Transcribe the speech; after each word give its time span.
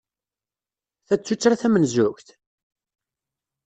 Ta 1.07 1.15
d 1.19 1.21
tuttra 1.21 1.55
tamenzugt? 1.61 2.27